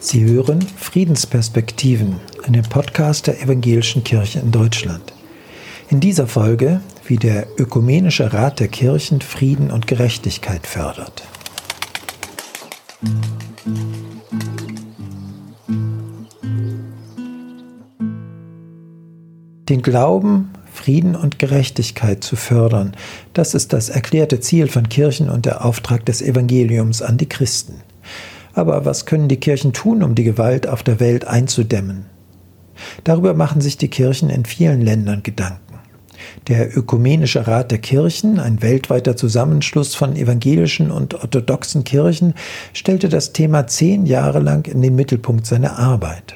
[0.00, 5.12] Sie hören Friedensperspektiven, einen Podcast der Evangelischen Kirche in Deutschland.
[5.88, 11.22] In dieser Folge, wie der Ökumenische Rat der Kirchen Frieden und Gerechtigkeit fördert.
[19.68, 20.50] Den Glauben,
[20.84, 22.92] Frieden und Gerechtigkeit zu fördern,
[23.32, 27.80] das ist das erklärte Ziel von Kirchen und der Auftrag des Evangeliums an die Christen.
[28.52, 32.04] Aber was können die Kirchen tun, um die Gewalt auf der Welt einzudämmen?
[33.02, 35.78] Darüber machen sich die Kirchen in vielen Ländern Gedanken.
[36.48, 42.34] Der Ökumenische Rat der Kirchen, ein weltweiter Zusammenschluss von evangelischen und orthodoxen Kirchen,
[42.74, 46.34] stellte das Thema zehn Jahre lang in den Mittelpunkt seiner Arbeit.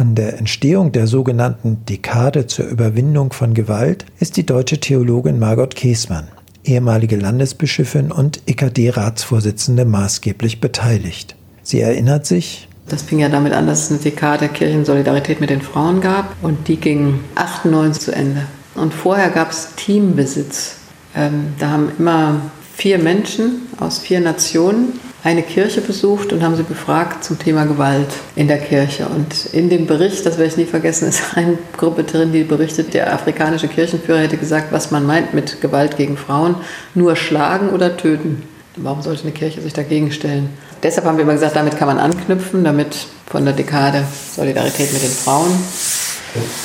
[0.00, 5.76] An der Entstehung der sogenannten Dekade zur Überwindung von Gewalt ist die deutsche Theologin Margot
[5.76, 6.28] Käßmann
[6.64, 11.36] ehemalige Landesbischöfin und EKD-Ratsvorsitzende, maßgeblich beteiligt.
[11.62, 15.60] Sie erinnert sich, das fing ja damit an, dass es eine Dekade Kirchensolidarität mit den
[15.60, 18.46] Frauen gab und die ging 98 zu Ende.
[18.74, 20.76] Und vorher gab es Teambesitz.
[21.14, 22.40] Ähm, da haben immer
[22.74, 28.08] vier Menschen aus vier Nationen eine Kirche besucht und haben sie befragt zum Thema Gewalt
[28.36, 29.06] in der Kirche.
[29.06, 32.94] Und in dem Bericht, das werde ich nie vergessen, ist eine Gruppe drin, die berichtet,
[32.94, 36.56] der afrikanische Kirchenführer hätte gesagt, was man meint mit Gewalt gegen Frauen,
[36.94, 38.42] nur schlagen oder töten.
[38.76, 40.48] Warum sollte eine Kirche sich dagegen stellen?
[40.82, 44.04] Deshalb haben wir immer gesagt, damit kann man anknüpfen, damit von der Dekade
[44.34, 45.50] Solidarität mit den Frauen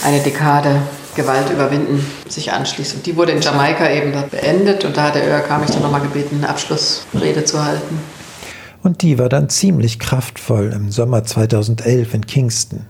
[0.05, 0.81] eine Dekade
[1.15, 2.95] Gewalt überwinden sich anschließt.
[2.95, 6.01] Und die wurde in Jamaika eben beendet und da hat der ÖRK mich dann nochmal
[6.01, 7.99] gebeten, eine Abschlussrede zu halten.
[8.85, 12.81] Und die war dann ziemlich kraftvoll im Sommer 2011 in Kingston.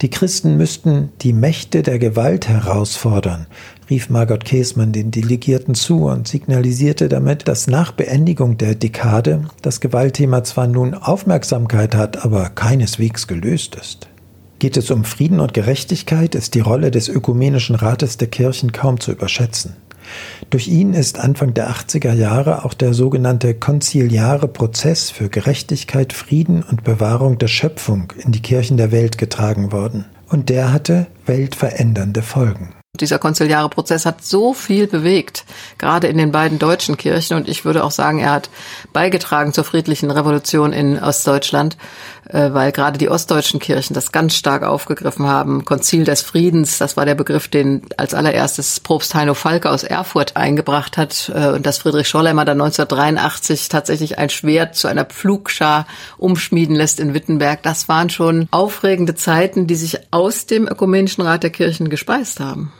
[0.00, 3.48] Die Christen müssten die Mächte der Gewalt herausfordern,
[3.90, 9.80] rief Margot Käßmann den Delegierten zu und signalisierte damit, dass nach Beendigung der Dekade das
[9.80, 14.06] Gewaltthema zwar nun Aufmerksamkeit hat, aber keineswegs gelöst ist.
[14.60, 19.00] Geht es um Frieden und Gerechtigkeit, ist die Rolle des Ökumenischen Rates der Kirchen kaum
[19.00, 19.74] zu überschätzen.
[20.50, 26.62] Durch ihn ist Anfang der 80er Jahre auch der sogenannte konziliare Prozess für Gerechtigkeit, Frieden
[26.62, 30.04] und Bewahrung der Schöpfung in die Kirchen der Welt getragen worden.
[30.28, 32.74] Und der hatte weltverändernde Folgen.
[33.00, 35.44] Dieser konziliare Prozess hat so viel bewegt,
[35.78, 37.36] gerade in den beiden deutschen Kirchen.
[37.36, 38.50] Und ich würde auch sagen, er hat
[38.92, 41.76] beigetragen zur friedlichen Revolution in Ostdeutschland,
[42.28, 45.64] äh, weil gerade die ostdeutschen Kirchen das ganz stark aufgegriffen haben.
[45.64, 50.36] Konzil des Friedens, das war der Begriff, den als allererstes Propst Heino Falke aus Erfurt
[50.36, 51.32] eingebracht hat.
[51.34, 57.00] Äh, und dass Friedrich Schorlemmer dann 1983 tatsächlich ein Schwert zu einer Pflugschar umschmieden lässt
[57.00, 57.60] in Wittenberg.
[57.64, 62.72] Das waren schon aufregende Zeiten, die sich aus dem Ökumenischen Rat der Kirchen gespeist haben.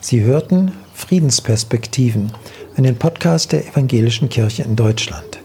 [0.00, 2.32] Sie hörten Friedensperspektiven,
[2.76, 5.40] einen Podcast der Evangelischen Kirche in Deutschland.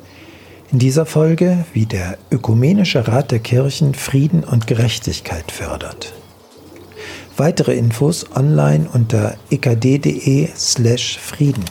[0.71, 6.13] In dieser Folge, wie der Ökumenische Rat der Kirchen Frieden und Gerechtigkeit fördert.
[7.37, 11.63] Weitere Infos online unter ekd.de slash Frieden.